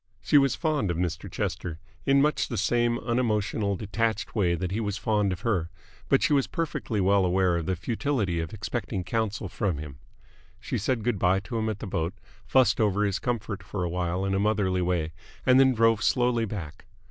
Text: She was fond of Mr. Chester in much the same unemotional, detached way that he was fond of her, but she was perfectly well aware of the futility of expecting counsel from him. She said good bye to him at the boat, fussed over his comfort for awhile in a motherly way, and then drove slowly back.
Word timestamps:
She 0.19 0.39
was 0.39 0.55
fond 0.55 0.89
of 0.89 0.97
Mr. 0.97 1.31
Chester 1.31 1.77
in 2.07 2.23
much 2.23 2.47
the 2.47 2.57
same 2.57 2.97
unemotional, 2.97 3.75
detached 3.75 4.33
way 4.33 4.55
that 4.55 4.71
he 4.71 4.79
was 4.79 4.97
fond 4.97 5.31
of 5.31 5.41
her, 5.41 5.69
but 6.09 6.23
she 6.23 6.33
was 6.33 6.47
perfectly 6.47 6.99
well 6.99 7.23
aware 7.23 7.55
of 7.57 7.67
the 7.67 7.75
futility 7.75 8.39
of 8.39 8.51
expecting 8.51 9.03
counsel 9.03 9.47
from 9.47 9.77
him. 9.77 9.99
She 10.59 10.79
said 10.79 11.03
good 11.03 11.19
bye 11.19 11.39
to 11.41 11.59
him 11.59 11.69
at 11.69 11.77
the 11.77 11.85
boat, 11.85 12.15
fussed 12.47 12.81
over 12.81 13.03
his 13.05 13.19
comfort 13.19 13.61
for 13.61 13.83
awhile 13.83 14.25
in 14.25 14.33
a 14.33 14.39
motherly 14.39 14.81
way, 14.81 15.11
and 15.45 15.59
then 15.59 15.75
drove 15.75 16.01
slowly 16.01 16.45
back. 16.45 16.85